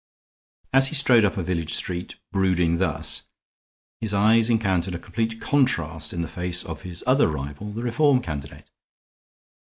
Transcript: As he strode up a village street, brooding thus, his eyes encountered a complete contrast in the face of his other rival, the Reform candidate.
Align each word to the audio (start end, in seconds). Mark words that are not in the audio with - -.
As 0.73 0.87
he 0.87 0.95
strode 0.95 1.23
up 1.23 1.37
a 1.37 1.43
village 1.43 1.75
street, 1.75 2.15
brooding 2.31 2.77
thus, 2.79 3.21
his 3.99 4.15
eyes 4.15 4.49
encountered 4.49 4.95
a 4.95 4.97
complete 4.97 5.39
contrast 5.39 6.11
in 6.11 6.23
the 6.23 6.27
face 6.27 6.65
of 6.65 6.81
his 6.81 7.03
other 7.05 7.27
rival, 7.27 7.71
the 7.71 7.83
Reform 7.83 8.19
candidate. 8.19 8.67